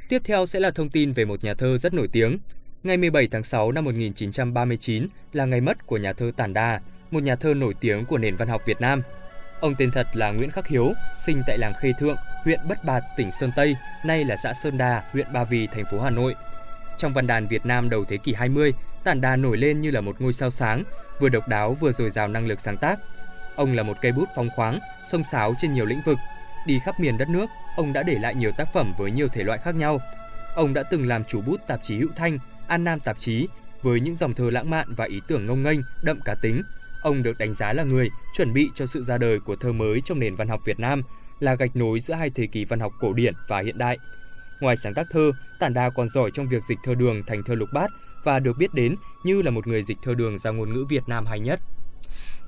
Tiếp 0.09 0.21
theo 0.25 0.45
sẽ 0.45 0.59
là 0.59 0.71
thông 0.71 0.89
tin 0.89 1.11
về 1.11 1.25
một 1.25 1.43
nhà 1.43 1.53
thơ 1.53 1.77
rất 1.77 1.93
nổi 1.93 2.07
tiếng. 2.11 2.37
Ngày 2.83 2.97
17 2.97 3.27
tháng 3.27 3.43
6 3.43 3.71
năm 3.71 3.85
1939 3.85 5.07
là 5.33 5.45
ngày 5.45 5.61
mất 5.61 5.87
của 5.87 5.97
nhà 5.97 6.13
thơ 6.13 6.31
Tản 6.37 6.53
Đa, 6.53 6.81
một 7.11 7.23
nhà 7.23 7.35
thơ 7.35 7.53
nổi 7.53 7.73
tiếng 7.81 8.05
của 8.05 8.17
nền 8.17 8.35
văn 8.35 8.47
học 8.47 8.61
Việt 8.65 8.81
Nam. 8.81 9.01
Ông 9.59 9.75
tên 9.77 9.91
thật 9.91 10.07
là 10.13 10.31
Nguyễn 10.31 10.51
Khắc 10.51 10.67
Hiếu, 10.67 10.93
sinh 11.25 11.41
tại 11.47 11.57
làng 11.57 11.73
Khê 11.81 11.93
Thượng, 11.99 12.17
huyện 12.43 12.59
Bất 12.69 12.85
Bạt, 12.85 13.03
tỉnh 13.17 13.31
Sơn 13.31 13.51
Tây, 13.55 13.75
nay 14.05 14.23
là 14.23 14.35
xã 14.43 14.53
Sơn 14.53 14.77
Đà, 14.77 15.03
huyện 15.11 15.27
Ba 15.33 15.43
Vì, 15.43 15.67
thành 15.67 15.85
phố 15.91 15.99
Hà 15.99 16.09
Nội. 16.09 16.35
Trong 16.97 17.13
văn 17.13 17.27
đàn 17.27 17.47
Việt 17.47 17.65
Nam 17.65 17.89
đầu 17.89 18.05
thế 18.05 18.17
kỷ 18.17 18.33
20, 18.33 18.73
Tản 19.03 19.21
Đà 19.21 19.35
nổi 19.35 19.57
lên 19.57 19.81
như 19.81 19.91
là 19.91 20.01
một 20.01 20.21
ngôi 20.21 20.33
sao 20.33 20.49
sáng, 20.49 20.83
vừa 21.19 21.29
độc 21.29 21.47
đáo 21.47 21.73
vừa 21.73 21.91
dồi 21.91 22.09
dào 22.09 22.27
năng 22.27 22.47
lực 22.47 22.61
sáng 22.61 22.77
tác, 22.77 22.99
Ông 23.55 23.73
là 23.73 23.83
một 23.83 23.97
cây 24.01 24.11
bút 24.11 24.29
phóng 24.35 24.49
khoáng, 24.55 24.79
sông 25.07 25.23
sáo 25.23 25.53
trên 25.61 25.73
nhiều 25.73 25.85
lĩnh 25.85 26.01
vực. 26.05 26.17
Đi 26.65 26.79
khắp 26.79 26.99
miền 26.99 27.17
đất 27.17 27.29
nước, 27.29 27.49
ông 27.75 27.93
đã 27.93 28.03
để 28.03 28.13
lại 28.19 28.35
nhiều 28.35 28.51
tác 28.57 28.73
phẩm 28.73 28.93
với 28.97 29.11
nhiều 29.11 29.27
thể 29.27 29.43
loại 29.43 29.59
khác 29.59 29.75
nhau. 29.75 30.01
Ông 30.55 30.73
đã 30.73 30.83
từng 30.83 31.07
làm 31.07 31.23
chủ 31.23 31.41
bút 31.41 31.57
tạp 31.67 31.79
chí 31.83 31.97
Hữu 31.97 32.09
Thanh, 32.15 32.37
An 32.67 32.83
Nam 32.83 32.99
tạp 32.99 33.19
chí 33.19 33.47
với 33.81 33.99
những 33.99 34.15
dòng 34.15 34.33
thơ 34.33 34.49
lãng 34.49 34.69
mạn 34.69 34.93
và 34.95 35.05
ý 35.05 35.21
tưởng 35.27 35.45
ngông 35.45 35.63
nghênh, 35.63 35.79
đậm 36.03 36.19
cá 36.25 36.35
tính. 36.41 36.61
Ông 37.01 37.23
được 37.23 37.37
đánh 37.37 37.53
giá 37.53 37.73
là 37.73 37.83
người 37.83 38.09
chuẩn 38.37 38.53
bị 38.53 38.69
cho 38.75 38.85
sự 38.85 39.03
ra 39.03 39.17
đời 39.17 39.39
của 39.39 39.55
thơ 39.55 39.71
mới 39.71 40.01
trong 40.01 40.19
nền 40.19 40.35
văn 40.35 40.47
học 40.47 40.61
Việt 40.65 40.79
Nam, 40.79 41.03
là 41.39 41.55
gạch 41.55 41.75
nối 41.75 41.99
giữa 41.99 42.13
hai 42.13 42.29
thời 42.29 42.47
kỳ 42.47 42.65
văn 42.65 42.79
học 42.79 42.93
cổ 42.99 43.13
điển 43.13 43.33
và 43.47 43.61
hiện 43.61 43.77
đại. 43.77 43.97
Ngoài 44.59 44.77
sáng 44.77 44.93
tác 44.93 45.07
thơ, 45.09 45.31
Tản 45.59 45.73
Đa 45.73 45.89
còn 45.89 46.09
giỏi 46.09 46.31
trong 46.33 46.47
việc 46.47 46.63
dịch 46.69 46.77
thơ 46.83 46.95
đường 46.95 47.23
thành 47.27 47.43
thơ 47.43 47.55
lục 47.55 47.69
bát 47.73 47.91
và 48.23 48.39
được 48.39 48.57
biết 48.57 48.73
đến 48.73 48.95
như 49.23 49.41
là 49.41 49.51
một 49.51 49.67
người 49.67 49.83
dịch 49.83 49.97
thơ 50.03 50.13
đường 50.15 50.37
ra 50.37 50.51
ngôn 50.51 50.73
ngữ 50.73 50.85
Việt 50.89 51.03
Nam 51.07 51.25
hay 51.25 51.39
nhất. 51.39 51.59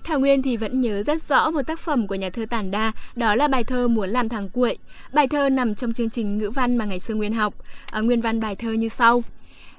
Thảo 0.03 0.19
Nguyên 0.19 0.41
thì 0.41 0.57
vẫn 0.57 0.81
nhớ 0.81 1.03
rất 1.03 1.23
rõ 1.29 1.51
một 1.51 1.61
tác 1.67 1.79
phẩm 1.79 2.07
của 2.07 2.15
nhà 2.15 2.29
thơ 2.29 2.45
Tản 2.49 2.71
Đa, 2.71 2.91
đó 3.15 3.35
là 3.35 3.47
bài 3.47 3.63
thơ 3.63 3.87
Muốn 3.87 4.09
làm 4.09 4.29
thằng 4.29 4.49
cuội. 4.49 4.77
Bài 5.13 5.27
thơ 5.27 5.49
nằm 5.49 5.75
trong 5.75 5.93
chương 5.93 6.09
trình 6.09 6.37
ngữ 6.37 6.49
văn 6.49 6.77
mà 6.77 6.85
ngày 6.85 6.99
xưa 6.99 7.13
Nguyên 7.13 7.33
học. 7.33 7.53
Ở 7.91 8.01
nguyên 8.01 8.21
văn 8.21 8.39
bài 8.39 8.55
thơ 8.55 8.71
như 8.71 8.89
sau. 8.89 9.23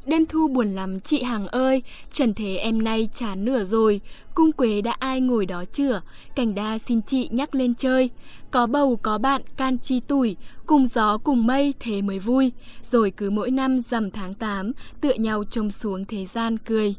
Đêm 0.07 0.27
thu 0.27 0.49
buồn 0.49 0.75
lắm 0.75 1.01
chị 1.01 1.23
Hằng 1.23 1.47
ơi, 1.47 1.83
trần 2.13 2.35
thế 2.35 2.57
em 2.57 2.85
nay 2.85 3.09
chán 3.15 3.45
nửa 3.45 3.65
rồi, 3.65 4.01
cung 4.35 4.53
quế 4.53 4.81
đã 4.81 4.97
ai 4.99 5.21
ngồi 5.21 5.47
đó 5.47 5.65
chửa, 5.73 6.01
cảnh 6.37 6.55
đa 6.55 6.79
xin 6.79 7.03
chị 7.03 7.29
nhắc 7.33 7.55
lên 7.55 7.75
chơi. 7.75 8.11
Có 8.51 8.67
bầu 8.67 8.99
có 9.03 9.19
bạn 9.19 9.43
can 9.57 9.79
chi 9.79 10.01
tuổi, 10.01 10.37
cùng 10.67 10.87
gió 10.87 11.19
cùng 11.19 11.47
mây 11.47 11.75
thế 11.81 12.03
mới 12.03 12.19
vui, 12.19 12.53
rồi 12.83 13.11
cứ 13.11 13.31
mỗi 13.31 13.51
năm 13.51 13.79
rằm 13.79 14.11
tháng 14.11 14.35
8, 14.35 14.73
tựa 15.01 15.15
nhau 15.15 15.45
trông 15.51 15.71
xuống 15.71 16.05
thế 16.05 16.27
gian 16.27 16.59
cười. 16.59 16.95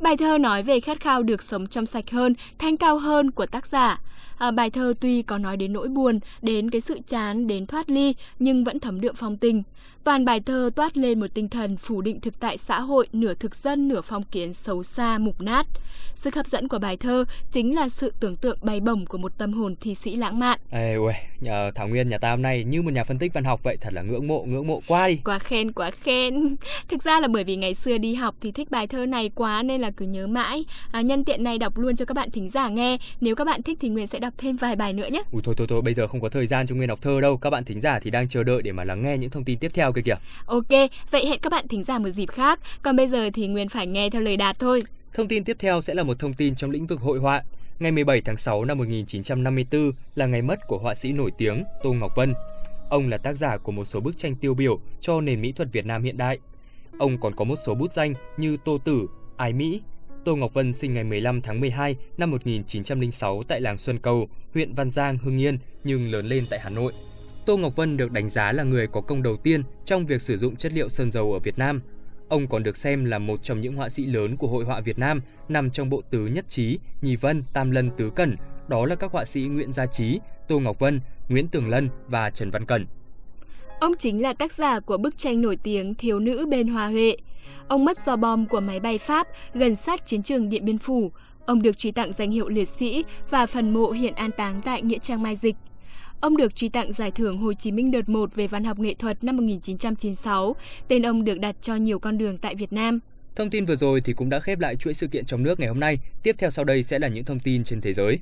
Bài 0.00 0.16
thơ 0.16 0.38
nói 0.38 0.62
về 0.62 0.80
khát 0.80 1.00
khao 1.00 1.22
được 1.22 1.42
sống 1.42 1.66
trong 1.66 1.86
sạch 1.86 2.10
hơn, 2.10 2.34
thanh 2.58 2.76
cao 2.76 2.98
hơn 2.98 3.30
của 3.30 3.46
tác 3.46 3.66
giả. 3.66 4.00
À, 4.40 4.50
bài 4.50 4.70
thơ 4.70 4.94
tuy 5.00 5.22
có 5.22 5.38
nói 5.38 5.56
đến 5.56 5.72
nỗi 5.72 5.88
buồn, 5.88 6.20
đến 6.42 6.70
cái 6.70 6.80
sự 6.80 7.00
chán, 7.06 7.46
đến 7.46 7.66
thoát 7.66 7.90
ly, 7.90 8.14
nhưng 8.38 8.64
vẫn 8.64 8.80
thấm 8.80 9.00
đượm 9.00 9.14
phong 9.14 9.36
tình. 9.36 9.62
Toàn 10.04 10.24
bài 10.24 10.40
thơ 10.40 10.70
toát 10.76 10.96
lên 10.96 11.20
một 11.20 11.26
tinh 11.34 11.48
thần 11.48 11.76
phủ 11.76 12.00
định 12.00 12.20
thực 12.20 12.40
tại 12.40 12.58
xã 12.58 12.80
hội 12.80 13.08
nửa 13.12 13.34
thực 13.34 13.56
dân 13.56 13.88
nửa 13.88 14.00
phong 14.00 14.22
kiến 14.22 14.54
xấu 14.54 14.82
xa 14.82 15.18
mục 15.18 15.40
nát. 15.40 15.66
Sức 16.14 16.34
hấp 16.34 16.46
dẫn 16.46 16.68
của 16.68 16.78
bài 16.78 16.96
thơ 16.96 17.24
chính 17.52 17.74
là 17.74 17.88
sự 17.88 18.12
tưởng 18.20 18.36
tượng 18.36 18.58
bay 18.62 18.80
bổng 18.80 19.06
của 19.06 19.18
một 19.18 19.38
tâm 19.38 19.52
hồn 19.52 19.74
thi 19.80 19.94
sĩ 19.94 20.16
lãng 20.16 20.38
mạn. 20.38 20.58
Ê 20.70 20.96
uầy, 20.96 21.14
nhờ 21.40 21.70
Thảo 21.74 21.88
Nguyên 21.88 22.08
nhà 22.08 22.18
ta 22.18 22.30
hôm 22.30 22.42
nay 22.42 22.64
như 22.64 22.82
một 22.82 22.92
nhà 22.92 23.04
phân 23.04 23.18
tích 23.18 23.32
văn 23.34 23.44
học 23.44 23.60
vậy 23.62 23.76
thật 23.80 23.92
là 23.92 24.02
ngưỡng 24.02 24.26
mộ 24.26 24.44
ngưỡng 24.44 24.66
mộ 24.66 24.80
quá 24.86 25.08
đi. 25.08 25.18
Quá 25.24 25.38
khen 25.38 25.72
quá 25.72 25.90
khen. 25.90 26.56
Thực 26.88 27.02
ra 27.02 27.20
là 27.20 27.28
bởi 27.28 27.44
vì 27.44 27.56
ngày 27.56 27.74
xưa 27.74 27.98
đi 27.98 28.14
học 28.14 28.34
thì 28.40 28.52
thích 28.52 28.70
bài 28.70 28.86
thơ 28.86 29.06
này 29.06 29.30
quá 29.34 29.62
nên 29.62 29.80
là 29.80 29.90
cứ 29.90 30.06
nhớ 30.06 30.26
mãi. 30.26 30.64
À, 30.92 31.00
nhân 31.00 31.24
tiện 31.24 31.44
này 31.44 31.58
đọc 31.58 31.78
luôn 31.78 31.96
cho 31.96 32.04
các 32.04 32.14
bạn 32.14 32.30
thính 32.30 32.48
giả 32.48 32.68
nghe. 32.68 32.96
Nếu 33.20 33.34
các 33.34 33.44
bạn 33.44 33.62
thích 33.62 33.78
thì 33.80 33.88
Nguyên 33.88 34.06
sẽ 34.06 34.18
đọc 34.18 34.29
thêm 34.38 34.56
vài 34.56 34.76
bài 34.76 34.92
nữa 34.92 35.08
nhé. 35.12 35.22
Ui 35.32 35.42
thôi 35.44 35.54
thôi 35.58 35.66
thôi, 35.70 35.82
bây 35.82 35.94
giờ 35.94 36.06
không 36.06 36.20
có 36.20 36.28
thời 36.28 36.46
gian 36.46 36.66
cho 36.66 36.74
Nguyên 36.74 36.88
đọc 36.88 36.98
thơ 37.02 37.20
đâu. 37.20 37.36
Các 37.36 37.50
bạn 37.50 37.64
thính 37.64 37.80
giả 37.80 37.98
thì 37.98 38.10
đang 38.10 38.28
chờ 38.28 38.42
đợi 38.42 38.62
để 38.62 38.72
mà 38.72 38.84
lắng 38.84 39.02
nghe 39.02 39.16
những 39.18 39.30
thông 39.30 39.44
tin 39.44 39.58
tiếp 39.58 39.70
theo 39.74 39.92
kia 39.92 40.02
kìa. 40.04 40.16
Ok, 40.46 40.90
vậy 41.10 41.26
hẹn 41.26 41.40
các 41.40 41.52
bạn 41.52 41.68
thính 41.68 41.84
giả 41.84 41.98
một 41.98 42.10
dịp 42.10 42.28
khác. 42.30 42.60
Còn 42.82 42.96
bây 42.96 43.08
giờ 43.08 43.30
thì 43.34 43.46
Nguyên 43.46 43.68
phải 43.68 43.86
nghe 43.86 44.10
theo 44.10 44.22
lời 44.22 44.36
đạt 44.36 44.58
thôi. 44.58 44.82
Thông 45.14 45.28
tin 45.28 45.44
tiếp 45.44 45.56
theo 45.60 45.80
sẽ 45.80 45.94
là 45.94 46.02
một 46.02 46.18
thông 46.18 46.34
tin 46.34 46.54
trong 46.54 46.70
lĩnh 46.70 46.86
vực 46.86 47.00
hội 47.00 47.18
họa. 47.18 47.42
Ngày 47.78 47.92
17 47.92 48.20
tháng 48.20 48.36
6 48.36 48.64
năm 48.64 48.78
1954 48.78 49.92
là 50.14 50.26
ngày 50.26 50.42
mất 50.42 50.58
của 50.66 50.78
họa 50.78 50.94
sĩ 50.94 51.12
nổi 51.12 51.30
tiếng 51.38 51.64
Tô 51.82 51.92
Ngọc 51.92 52.16
Vân. 52.16 52.34
Ông 52.90 53.08
là 53.08 53.18
tác 53.18 53.32
giả 53.32 53.56
của 53.56 53.72
một 53.72 53.84
số 53.84 54.00
bức 54.00 54.18
tranh 54.18 54.34
tiêu 54.36 54.54
biểu 54.54 54.80
cho 55.00 55.20
nền 55.20 55.40
mỹ 55.40 55.52
thuật 55.52 55.72
Việt 55.72 55.86
Nam 55.86 56.02
hiện 56.02 56.16
đại. 56.16 56.38
Ông 56.98 57.20
còn 57.20 57.34
có 57.34 57.44
một 57.44 57.56
số 57.66 57.74
bút 57.74 57.92
danh 57.92 58.14
như 58.36 58.56
Tô 58.64 58.78
Tử, 58.84 59.06
Ái 59.36 59.52
Mỹ. 59.52 59.80
Tô 60.24 60.36
Ngọc 60.36 60.54
Vân 60.54 60.72
sinh 60.72 60.94
ngày 60.94 61.04
15 61.04 61.40
tháng 61.40 61.60
12 61.60 61.96
năm 62.18 62.30
1906 62.30 63.42
tại 63.48 63.60
làng 63.60 63.78
Xuân 63.78 63.98
Cầu, 63.98 64.28
huyện 64.54 64.74
Văn 64.74 64.90
Giang, 64.90 65.18
Hưng 65.18 65.40
Yên 65.40 65.58
nhưng 65.84 66.12
lớn 66.12 66.26
lên 66.26 66.46
tại 66.50 66.60
Hà 66.60 66.70
Nội. 66.70 66.92
Tô 67.46 67.56
Ngọc 67.56 67.76
Vân 67.76 67.96
được 67.96 68.12
đánh 68.12 68.28
giá 68.28 68.52
là 68.52 68.62
người 68.62 68.86
có 68.86 69.00
công 69.00 69.22
đầu 69.22 69.36
tiên 69.36 69.62
trong 69.84 70.06
việc 70.06 70.22
sử 70.22 70.36
dụng 70.36 70.56
chất 70.56 70.72
liệu 70.72 70.88
sơn 70.88 71.10
dầu 71.10 71.32
ở 71.32 71.38
Việt 71.38 71.58
Nam. 71.58 71.80
Ông 72.28 72.46
còn 72.46 72.62
được 72.62 72.76
xem 72.76 73.04
là 73.04 73.18
một 73.18 73.42
trong 73.42 73.60
những 73.60 73.74
họa 73.74 73.88
sĩ 73.88 74.06
lớn 74.06 74.36
của 74.36 74.46
hội 74.46 74.64
họa 74.64 74.80
Việt 74.80 74.98
Nam, 74.98 75.20
nằm 75.48 75.70
trong 75.70 75.90
bộ 75.90 76.02
tứ 76.10 76.26
Nhất 76.26 76.44
Trí, 76.48 76.78
Nhì 77.02 77.16
Vân, 77.16 77.42
Tam 77.52 77.70
Lân, 77.70 77.90
Tứ 77.96 78.10
Cẩn, 78.10 78.36
đó 78.68 78.86
là 78.86 78.94
các 78.94 79.12
họa 79.12 79.24
sĩ 79.24 79.42
Nguyễn 79.42 79.72
Gia 79.72 79.86
Trí, 79.86 80.20
Tô 80.48 80.60
Ngọc 80.60 80.78
Vân, 80.78 81.00
Nguyễn 81.28 81.48
Tường 81.48 81.68
Lân 81.68 81.88
và 82.06 82.30
Trần 82.30 82.50
Văn 82.50 82.66
Cẩn. 82.66 82.86
Ông 83.80 83.92
chính 83.98 84.22
là 84.22 84.32
tác 84.32 84.52
giả 84.52 84.80
của 84.80 84.96
bức 84.96 85.18
tranh 85.18 85.40
nổi 85.40 85.56
tiếng 85.56 85.94
Thiếu 85.94 86.18
nữ 86.18 86.46
bên 86.46 86.68
Hoa 86.68 86.86
Huệ. 86.86 87.16
Ông 87.68 87.84
mất 87.84 87.98
do 88.06 88.16
bom 88.16 88.46
của 88.46 88.60
máy 88.60 88.80
bay 88.80 88.98
Pháp 88.98 89.28
gần 89.54 89.76
sát 89.76 90.06
chiến 90.06 90.22
trường 90.22 90.48
Điện 90.48 90.64
Biên 90.64 90.78
Phủ. 90.78 91.12
Ông 91.46 91.62
được 91.62 91.78
truy 91.78 91.90
tặng 91.90 92.12
danh 92.12 92.30
hiệu 92.30 92.48
liệt 92.48 92.68
sĩ 92.68 93.04
và 93.30 93.46
phần 93.46 93.74
mộ 93.74 93.90
hiện 93.90 94.14
an 94.14 94.30
táng 94.36 94.60
tại 94.60 94.82
Nghĩa 94.82 94.98
Trang 94.98 95.22
Mai 95.22 95.36
Dịch. 95.36 95.56
Ông 96.20 96.36
được 96.36 96.56
truy 96.56 96.68
tặng 96.68 96.92
giải 96.92 97.10
thưởng 97.10 97.38
Hồ 97.38 97.52
Chí 97.52 97.72
Minh 97.72 97.90
đợt 97.90 98.08
1 98.08 98.34
về 98.34 98.46
văn 98.46 98.64
học 98.64 98.78
nghệ 98.78 98.94
thuật 98.94 99.24
năm 99.24 99.36
1996. 99.36 100.56
Tên 100.88 101.06
ông 101.06 101.24
được 101.24 101.38
đặt 101.38 101.56
cho 101.60 101.76
nhiều 101.76 101.98
con 101.98 102.18
đường 102.18 102.38
tại 102.38 102.54
Việt 102.54 102.72
Nam. 102.72 102.98
Thông 103.36 103.50
tin 103.50 103.64
vừa 103.66 103.76
rồi 103.76 104.00
thì 104.00 104.12
cũng 104.12 104.30
đã 104.30 104.40
khép 104.40 104.58
lại 104.60 104.76
chuỗi 104.76 104.94
sự 104.94 105.06
kiện 105.06 105.24
trong 105.24 105.42
nước 105.42 105.60
ngày 105.60 105.68
hôm 105.68 105.80
nay. 105.80 105.98
Tiếp 106.22 106.36
theo 106.38 106.50
sau 106.50 106.64
đây 106.64 106.82
sẽ 106.82 106.98
là 106.98 107.08
những 107.08 107.24
thông 107.24 107.40
tin 107.40 107.64
trên 107.64 107.80
thế 107.80 107.92
giới. 107.92 108.18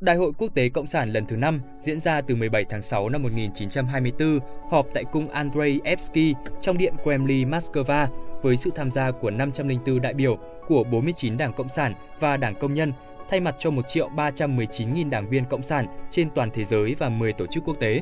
Đại 0.00 0.16
hội 0.16 0.32
Quốc 0.38 0.54
tế 0.54 0.68
Cộng 0.68 0.86
sản 0.86 1.12
lần 1.12 1.26
thứ 1.26 1.36
5 1.36 1.60
diễn 1.80 2.00
ra 2.00 2.20
từ 2.20 2.34
17 2.34 2.64
tháng 2.64 2.82
6 2.82 3.08
năm 3.08 3.22
1924, 3.22 4.38
họp 4.70 4.86
tại 4.94 5.04
cung 5.12 5.28
Andrei 5.28 5.80
Evsky 5.84 6.34
trong 6.60 6.78
điện 6.78 6.94
Kremlin, 7.02 7.50
Moscow 7.50 8.06
với 8.42 8.56
sự 8.56 8.70
tham 8.74 8.90
gia 8.90 9.10
của 9.10 9.30
504 9.30 10.00
đại 10.02 10.14
biểu 10.14 10.38
của 10.66 10.84
49 10.84 11.36
đảng 11.36 11.52
Cộng 11.52 11.68
sản 11.68 11.94
và 12.20 12.36
đảng 12.36 12.54
Công 12.54 12.74
nhân, 12.74 12.92
thay 13.28 13.40
mặt 13.40 13.54
cho 13.58 13.70
1 13.70 13.88
triệu 13.88 14.08
319.000 14.16 15.10
đảng 15.10 15.28
viên 15.28 15.44
Cộng 15.44 15.62
sản 15.62 15.86
trên 16.10 16.30
toàn 16.30 16.50
thế 16.54 16.64
giới 16.64 16.94
và 16.98 17.08
10 17.08 17.32
tổ 17.32 17.46
chức 17.46 17.64
quốc 17.66 17.76
tế. 17.80 18.00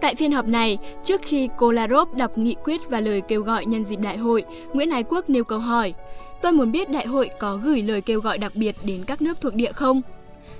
Tại 0.00 0.14
phiên 0.14 0.32
họp 0.32 0.46
này, 0.46 0.78
trước 1.04 1.20
khi 1.24 1.48
Kolarov 1.58 2.14
đọc 2.16 2.38
nghị 2.38 2.56
quyết 2.64 2.80
và 2.88 3.00
lời 3.00 3.22
kêu 3.28 3.42
gọi 3.42 3.66
nhân 3.66 3.84
dịp 3.84 4.00
đại 4.00 4.16
hội, 4.16 4.44
Nguyễn 4.72 4.90
Ái 4.90 5.02
Quốc 5.02 5.30
nêu 5.30 5.44
câu 5.44 5.58
hỏi 5.58 5.94
Tôi 6.42 6.52
muốn 6.52 6.72
biết 6.72 6.90
đại 6.90 7.06
hội 7.06 7.30
có 7.38 7.56
gửi 7.56 7.82
lời 7.82 8.00
kêu 8.00 8.20
gọi 8.20 8.38
đặc 8.38 8.52
biệt 8.54 8.76
đến 8.82 9.04
các 9.06 9.22
nước 9.22 9.40
thuộc 9.40 9.54
địa 9.54 9.72
không? 9.72 10.02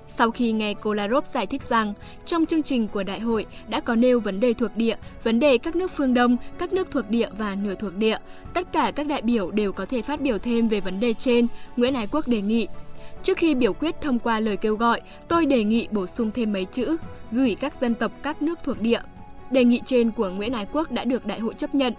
Sau 0.08 0.30
khi 0.30 0.52
nghe 0.52 0.74
Kolarov 0.74 1.24
giải 1.24 1.46
thích 1.46 1.62
rằng 1.62 1.94
trong 2.26 2.46
chương 2.46 2.62
trình 2.62 2.88
của 2.88 3.02
đại 3.02 3.20
hội 3.20 3.46
đã 3.68 3.80
có 3.80 3.94
nêu 3.94 4.20
vấn 4.20 4.40
đề 4.40 4.52
thuộc 4.52 4.76
địa, 4.76 4.96
vấn 5.24 5.40
đề 5.40 5.58
các 5.58 5.76
nước 5.76 5.90
phương 5.90 6.14
Đông, 6.14 6.36
các 6.58 6.72
nước 6.72 6.90
thuộc 6.90 7.10
địa 7.10 7.28
và 7.38 7.54
nửa 7.54 7.74
thuộc 7.74 7.94
địa, 7.96 8.18
tất 8.54 8.72
cả 8.72 8.92
các 8.96 9.06
đại 9.06 9.22
biểu 9.22 9.50
đều 9.50 9.72
có 9.72 9.86
thể 9.86 10.02
phát 10.02 10.20
biểu 10.20 10.38
thêm 10.38 10.68
về 10.68 10.80
vấn 10.80 11.00
đề 11.00 11.14
trên, 11.14 11.46
Nguyễn 11.76 11.94
Ái 11.94 12.06
Quốc 12.12 12.28
đề 12.28 12.40
nghị 12.42 12.68
Trước 13.22 13.36
khi 13.36 13.54
biểu 13.54 13.72
quyết 13.72 14.00
thông 14.00 14.18
qua 14.18 14.40
lời 14.40 14.56
kêu 14.56 14.76
gọi, 14.76 15.00
tôi 15.28 15.46
đề 15.46 15.64
nghị 15.64 15.88
bổ 15.90 16.06
sung 16.06 16.30
thêm 16.30 16.52
mấy 16.52 16.64
chữ, 16.64 16.96
gửi 17.30 17.56
các 17.60 17.74
dân 17.74 17.94
tộc 17.94 18.12
các 18.22 18.42
nước 18.42 18.58
thuộc 18.64 18.80
địa. 18.80 19.00
Đề 19.50 19.64
nghị 19.64 19.80
trên 19.86 20.10
của 20.10 20.28
Nguyễn 20.28 20.52
Ái 20.52 20.66
Quốc 20.72 20.92
đã 20.92 21.04
được 21.04 21.26
đại 21.26 21.40
hội 21.40 21.54
chấp 21.54 21.74
nhận. 21.74 21.92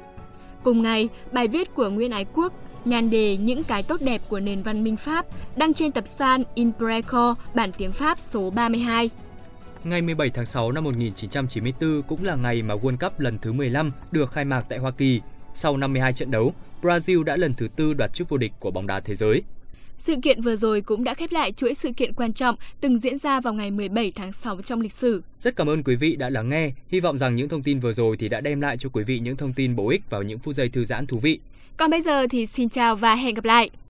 Cùng 0.64 0.82
ngày, 0.82 1.10
bài 1.32 1.48
viết 1.48 1.76
của 1.76 1.90
Nguyễn 1.90 2.12
Ái 2.12 2.26
Quốc 2.34 2.54
nhan 2.86 3.10
đề 3.10 3.38
Những 3.38 3.64
cái 3.64 3.84
tốt 3.84 4.02
đẹp 4.02 4.22
của 4.30 4.40
nền 4.40 4.64
văn 4.64 4.84
minh 4.84 4.98
Pháp 4.98 5.26
đăng 5.56 5.74
trên 5.74 5.92
tập 5.92 6.08
san 6.08 6.44
In 6.56 6.72
Preco 6.78 7.36
bản 7.54 7.72
tiếng 7.78 7.92
Pháp 7.92 8.20
số 8.20 8.50
32. 8.50 9.10
Ngày 9.84 10.02
17 10.02 10.30
tháng 10.30 10.46
6 10.46 10.72
năm 10.72 10.84
1994 10.84 12.02
cũng 12.08 12.24
là 12.24 12.36
ngày 12.36 12.62
mà 12.62 12.76
World 12.76 12.98
Cup 12.98 13.20
lần 13.20 13.38
thứ 13.42 13.54
15 13.54 13.92
được 14.12 14.32
khai 14.32 14.46
mạc 14.46 14.66
tại 14.70 14.80
Hoa 14.80 14.92
Kỳ. 14.92 15.22
Sau 15.54 15.78
52 15.78 16.14
trận 16.14 16.32
đấu, 16.32 16.54
Brazil 16.82 17.24
đã 17.24 17.36
lần 17.36 17.54
thứ 17.54 17.68
tư 17.68 17.94
đoạt 17.94 18.14
chức 18.14 18.30
vô 18.30 18.38
địch 18.38 18.52
của 18.60 18.72
bóng 18.72 18.88
đá 18.88 19.00
thế 19.00 19.16
giới. 19.16 19.44
Sự 19.98 20.16
kiện 20.24 20.42
vừa 20.42 20.56
rồi 20.56 20.82
cũng 20.82 21.04
đã 21.04 21.14
khép 21.14 21.32
lại 21.32 21.52
chuỗi 21.52 21.74
sự 21.74 21.92
kiện 21.98 22.14
quan 22.14 22.34
trọng 22.34 22.56
từng 22.82 22.98
diễn 22.98 23.18
ra 23.18 23.42
vào 23.42 23.54
ngày 23.54 23.72
17 23.72 24.12
tháng 24.16 24.34
6 24.34 24.62
trong 24.62 24.82
lịch 24.82 24.94
sử. 24.94 25.24
Rất 25.40 25.56
cảm 25.56 25.70
ơn 25.70 25.84
quý 25.84 25.96
vị 25.96 26.16
đã 26.16 26.30
lắng 26.30 26.50
nghe. 26.50 26.72
Hy 26.90 27.00
vọng 27.00 27.18
rằng 27.18 27.36
những 27.36 27.50
thông 27.50 27.64
tin 27.64 27.80
vừa 27.80 27.94
rồi 27.94 28.18
thì 28.18 28.30
đã 28.30 28.42
đem 28.42 28.62
lại 28.62 28.78
cho 28.78 28.90
quý 28.90 29.04
vị 29.04 29.20
những 29.20 29.36
thông 29.36 29.54
tin 29.54 29.76
bổ 29.76 29.90
ích 29.90 30.02
vào 30.10 30.24
những 30.24 30.40
phút 30.40 30.56
giây 30.56 30.70
thư 30.70 30.86
giãn 30.86 31.06
thú 31.06 31.20
vị. 31.20 31.40
Còn 31.80 31.90
bây 31.90 32.02
giờ 32.02 32.28
thì 32.28 32.46
xin 32.46 32.70
chào 32.70 32.96
và 32.96 33.16
hẹn 33.16 33.36
gặp 33.36 33.46
lại. 33.46 33.70